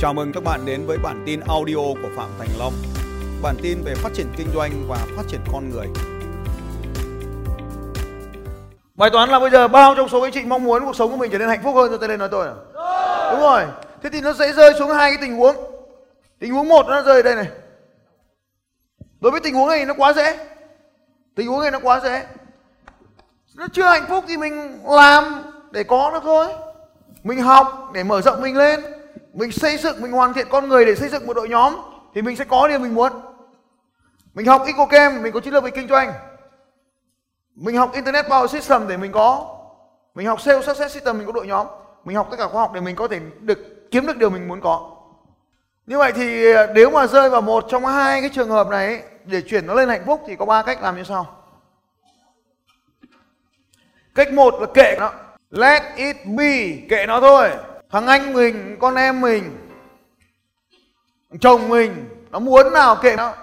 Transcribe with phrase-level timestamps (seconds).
[0.00, 2.72] Chào mừng các bạn đến với bản tin audio của Phạm Thành Long.
[3.42, 5.86] Bản tin về phát triển kinh doanh và phát triển con người.
[8.94, 11.16] Bài toán là bây giờ bao trong số anh chị mong muốn cuộc sống của
[11.16, 12.54] mình trở nên hạnh phúc hơn cho tôi lên nói tôi à?
[13.30, 13.62] Đúng rồi.
[14.02, 15.56] Thế thì nó sẽ rơi xuống hai cái tình huống.
[16.38, 17.48] Tình huống một nó rơi đây này.
[19.20, 20.38] Đối với tình huống này nó quá dễ.
[21.34, 22.26] Tình huống này nó quá dễ.
[23.54, 26.46] Nó chưa hạnh phúc thì mình làm để có nó thôi.
[27.24, 28.80] Mình học để mở rộng mình lên.
[29.36, 31.76] Mình xây dựng, mình hoàn thiện con người để xây dựng một đội nhóm
[32.14, 33.12] thì mình sẽ có điều mình muốn.
[34.34, 36.12] Mình học Ecocam, mình có chiến lược về kinh doanh.
[37.54, 39.56] Mình học Internet Power System để mình có.
[40.14, 41.66] Mình học Sales Success System mình có đội nhóm.
[42.04, 44.48] Mình học tất cả khoa học để mình có thể được kiếm được điều mình
[44.48, 44.90] muốn có.
[45.86, 49.02] Như vậy thì ờ, nếu mà rơi vào một trong hai cái trường hợp này
[49.24, 51.26] để chuyển nó lên hạnh phúc thì có ba cách làm như sau.
[54.14, 55.12] Cách một là kệ nó.
[55.50, 57.50] Let it be, kệ nó thôi.
[57.90, 59.68] Thằng anh mình, con em mình,
[61.40, 63.34] chồng mình, nó muốn nào kệ nó.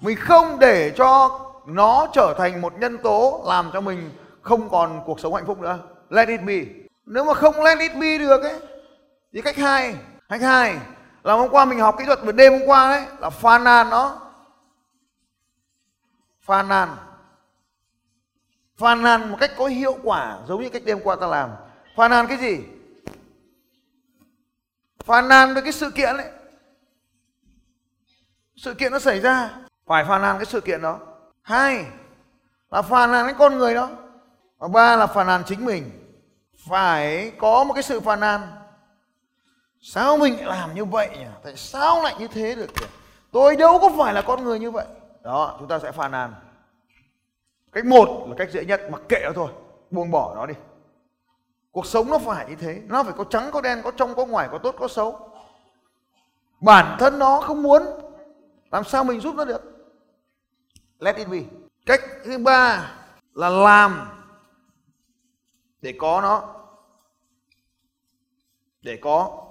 [0.00, 4.10] Mình không để cho nó trở thành một nhân tố làm cho mình
[4.42, 5.78] không còn cuộc sống hạnh phúc nữa.
[6.08, 6.64] Let it be.
[7.06, 8.60] Nếu mà không let it be được ấy,
[9.32, 9.96] thì cách hai,
[10.28, 10.76] cách hai
[11.22, 13.90] là hôm qua mình học kỹ thuật về đêm hôm qua đấy là phàn nàn
[13.90, 14.18] nó
[16.42, 16.96] phàn nàn
[18.76, 21.50] phàn nàn một cách có hiệu quả giống như cách đêm qua ta làm
[21.96, 22.60] phàn nàn cái gì
[25.04, 26.30] phàn nàn về cái sự kiện ấy.
[28.56, 29.50] Sự kiện nó xảy ra,
[29.86, 30.98] phải phàn nàn cái sự kiện đó.
[31.42, 31.84] Hai
[32.70, 33.90] là phàn nàn cái con người đó.
[34.58, 35.90] Và ba là phàn nàn chính mình.
[36.68, 38.40] Phải có một cái sự phàn nàn.
[39.80, 41.26] Sao mình lại làm như vậy nhỉ?
[41.44, 42.86] Tại sao lại như thế được nhỉ?
[43.32, 44.86] tôi đâu có phải là con người như vậy.
[45.22, 46.34] Đó, chúng ta sẽ phàn nàn.
[47.72, 49.52] Cách một là cách dễ nhất, mặc kệ nó thôi.
[49.90, 50.54] Buông bỏ nó đi
[51.72, 52.82] cuộc sống nó phải như thế.
[52.86, 55.30] Nó phải có trắng, có đen, có trong, có ngoài, có tốt, có xấu.
[56.60, 57.82] Bản thân nó không muốn,
[58.70, 59.62] làm sao mình giúp nó được?
[60.98, 61.38] Let it be.
[61.86, 62.92] Cách thứ ba
[63.34, 64.08] là làm
[65.82, 66.54] để có nó,
[68.82, 69.46] để có.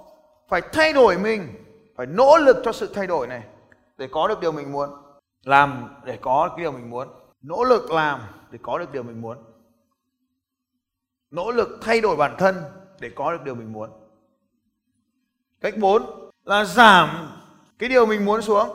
[0.48, 1.64] Phải thay đổi mình,
[1.96, 3.42] phải nỗ lực cho sự thay đổi này
[3.96, 4.90] để có được điều mình muốn.
[5.44, 7.08] Làm để có cái điều mình muốn.
[7.42, 9.38] Nỗ lực làm để có được điều mình muốn
[11.30, 12.62] nỗ lực thay đổi bản thân
[13.00, 13.90] để có được điều mình muốn.
[15.60, 17.38] Cách 4 là giảm
[17.78, 18.68] cái điều mình muốn xuống.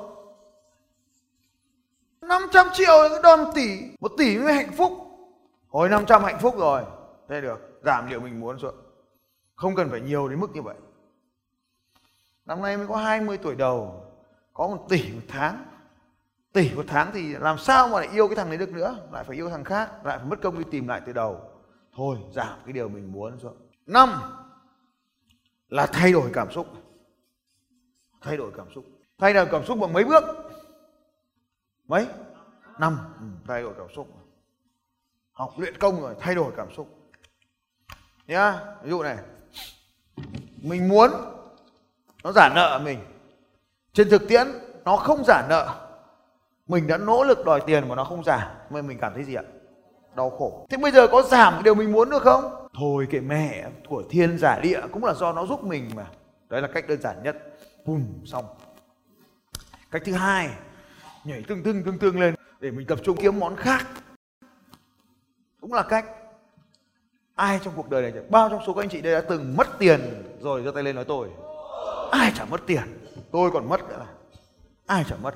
[2.21, 4.91] 500 triệu cái đòn tỷ một tỷ mới hạnh phúc.
[5.67, 6.83] Hồi 500 hạnh phúc rồi,
[7.29, 8.75] thế được, giảm điều mình muốn xuống.
[9.55, 10.75] Không cần phải nhiều đến mức như vậy.
[12.45, 14.03] Năm nay mới có 20 tuổi đầu,
[14.53, 15.65] có một tỷ một tháng.
[16.53, 18.97] Tỷ một tháng thì làm sao mà lại yêu cái thằng đấy được nữa?
[19.11, 21.54] Lại phải yêu thằng khác, lại phải mất công đi tìm lại từ đầu
[21.95, 23.57] thôi giảm cái điều mình muốn xuống.
[23.85, 24.09] Năm
[25.69, 26.67] là thay đổi cảm xúc.
[28.21, 28.85] Thay đổi cảm xúc.
[29.17, 30.23] Thay đổi cảm xúc bằng mấy bước?
[31.87, 32.07] Mấy?
[32.79, 32.97] Năm.
[33.19, 34.07] Ừ, thay đổi cảm xúc.
[35.31, 37.11] Học luyện công rồi thay đổi cảm xúc.
[38.27, 39.17] Nhá ví dụ này.
[40.61, 41.11] Mình muốn
[42.23, 42.99] nó giả nợ mình.
[43.93, 44.47] Trên thực tiễn
[44.85, 45.87] nó không giả nợ.
[46.67, 48.65] Mình đã nỗ lực đòi tiền mà nó không giả.
[48.69, 49.43] Nên mình cảm thấy gì ạ?
[50.15, 50.65] Đau khổ.
[50.69, 52.67] Thế bây giờ có giảm điều mình muốn được không?
[52.73, 56.05] Thôi kệ mẹ của thiên giả địa cũng là do nó giúp mình mà.
[56.49, 57.35] Đấy là cách đơn giản nhất.
[57.85, 58.45] Bùm, xong.
[59.91, 60.49] Cách thứ hai,
[61.23, 63.87] nhảy tương tương tương tương lên để mình tập trung kiếm món khác.
[65.61, 66.05] Cũng là cách.
[67.35, 69.67] Ai trong cuộc đời này bao trong số các anh chị đây đã từng mất
[69.79, 71.29] tiền rồi giơ tay lên nói tôi?
[72.11, 72.83] Ai chả mất tiền?
[73.31, 74.05] Tôi còn mất nữa là
[74.85, 75.35] ai chả mất?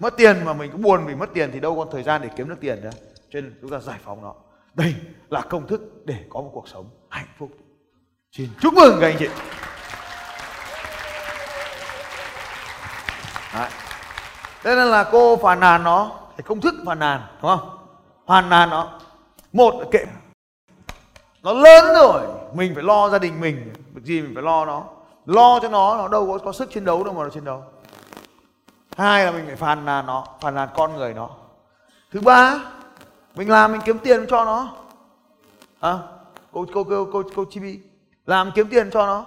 [0.00, 2.28] Mất tiền mà mình cũng buồn vì mất tiền thì đâu còn thời gian để
[2.36, 2.90] kiếm được tiền nữa.
[3.30, 4.34] Cho nên chúng ta giải phóng nó.
[4.74, 4.94] Đây
[5.28, 7.50] là công thức để có một cuộc sống hạnh phúc.
[8.32, 9.28] Xin chúc mừng các anh chị.
[13.54, 13.70] Đấy.
[14.62, 17.78] thế nên là cô phàn nàn nó thì công thức phàn nàn, đúng không?
[18.26, 19.00] Phàn nàn nó.
[19.52, 20.04] Một là kệ.
[21.42, 22.22] Nó lớn rồi,
[22.54, 23.72] mình phải lo gia đình mình.
[23.94, 24.84] Việc gì mình phải lo nó.
[25.26, 27.64] Lo cho nó nó đâu có có sức chiến đấu đâu mà nó chiến đấu
[28.96, 31.30] hai là mình phải phàn nàn nó phàn nàn con người nó.
[32.10, 32.60] Thứ ba
[33.34, 34.74] mình làm mình kiếm tiền cho nó.
[35.80, 35.98] À,
[36.52, 37.80] cô cô cô cô cô chibi
[38.26, 39.26] làm kiếm tiền cho nó.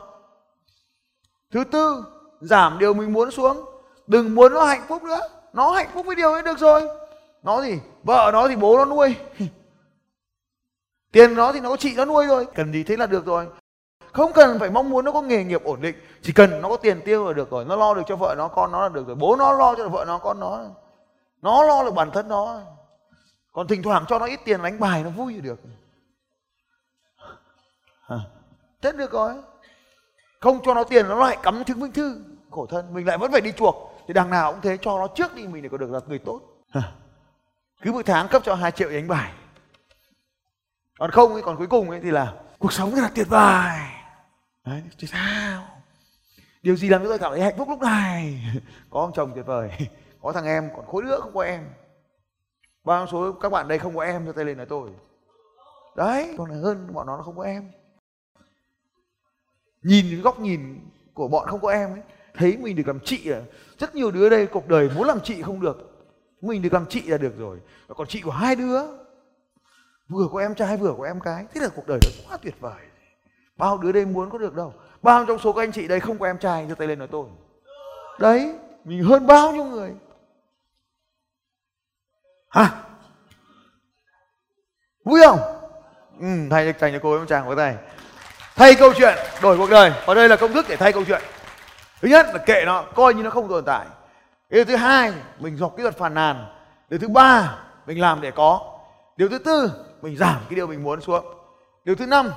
[1.52, 2.04] Thứ tư
[2.42, 3.66] giảm điều mình muốn xuống.
[4.08, 5.20] Đừng muốn nó hạnh phúc nữa.
[5.54, 6.88] Nó hạnh phúc với điều ấy được rồi.
[7.44, 9.16] Nó gì vợ nó thì bố nó nuôi.
[11.12, 13.48] Tiền nó thì nó có chị nó nuôi rồi cần gì thế là được rồi
[14.14, 15.96] không cần phải mong muốn nó có nghề nghiệp ổn định.
[16.22, 17.66] Chỉ cần nó có tiền tiêu là được rồi.
[17.66, 19.16] Nó lo được cho vợ nó con nó là được rồi.
[19.16, 20.64] Bố nó lo cho vợ nó con nó.
[21.42, 22.62] Nó lo được bản thân nó.
[23.52, 25.60] Còn thỉnh thoảng cho nó ít tiền đánh bài nó vui thì được.
[28.08, 28.20] À,
[28.82, 29.34] thế được rồi.
[30.40, 32.22] Không cho nó tiền nó lại cắm chứng minh thư
[32.52, 32.94] khổ thân.
[32.94, 33.94] Mình lại vẫn phải đi chuộc.
[34.08, 36.20] Thì đằng nào cũng thế cho nó trước đi mình để có được là người
[36.20, 36.42] tốt.
[37.82, 39.34] Cứ mỗi tháng cấp cho 2 triệu đánh bài.
[41.00, 43.80] Còn không ấy, còn cuối cùng ấy thì là cuộc sống rất là tuyệt vời
[44.66, 45.68] đấy thì sao?
[46.62, 48.42] Điều gì làm cho tôi cảm thấy hạnh phúc lúc này?
[48.90, 49.72] Có ông chồng tuyệt vời,
[50.22, 51.64] có thằng em, còn khối nữa không có em.
[52.84, 54.90] Bao số các bạn đây không có em, cho tay lên là tôi.
[55.96, 57.72] Đấy, còn hơn bọn nó nó không có em.
[59.82, 60.80] Nhìn góc nhìn
[61.14, 62.02] của bọn không có em ấy,
[62.34, 63.42] thấy mình được làm chị là
[63.78, 66.08] rất nhiều đứa đây cuộc đời muốn làm chị không được.
[66.42, 67.58] Mình được làm chị là được rồi.
[67.88, 68.82] Còn chị của hai đứa,
[70.10, 72.56] vừa có em trai, vừa có em cái thế là cuộc đời nó quá tuyệt
[72.60, 72.84] vời
[73.60, 74.74] bao đứa đây muốn có được đâu.
[75.02, 77.08] Bao trong số các anh chị đây không có em trai cho tay lên nói
[77.12, 77.26] tôi.
[78.20, 79.92] Đấy mình hơn bao nhiêu người?
[82.50, 82.72] Hả?
[85.06, 85.40] Vui không?
[86.20, 87.76] Ừ, thay dành cho cô em chàng với tay.
[88.56, 89.94] Thay câu chuyện đổi cuộc đời.
[90.06, 91.22] Và đây là công thức để thay câu chuyện.
[92.02, 93.86] Thứ nhất là kệ nó coi như nó không tồn tại.
[94.50, 96.46] Điều thứ hai mình dọc kỹ thuật phàn nàn.
[96.90, 98.80] Điều thứ ba mình làm để có.
[99.18, 99.72] Điều thứ tư
[100.02, 101.26] mình giảm cái điều mình muốn xuống.
[101.84, 102.32] Điều thứ năm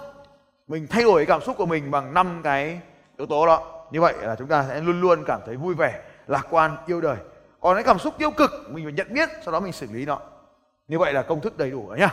[0.68, 2.80] mình thay đổi cảm xúc của mình bằng năm cái
[3.18, 3.86] yếu tố đó.
[3.90, 7.00] Như vậy là chúng ta sẽ luôn luôn cảm thấy vui vẻ, lạc quan, yêu
[7.00, 7.16] đời.
[7.60, 10.06] Còn cái cảm xúc tiêu cực, mình phải nhận biết, sau đó mình xử lý
[10.06, 10.18] nó.
[10.88, 12.08] Như vậy là công thức đầy đủ rồi nhá.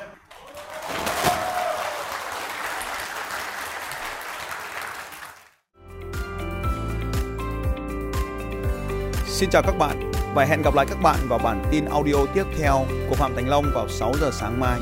[9.25, 12.43] Xin chào các bạn và hẹn gặp lại các bạn vào bản tin audio tiếp
[12.59, 14.79] theo của Phạm Thành Long vào 6 giờ sáng mai.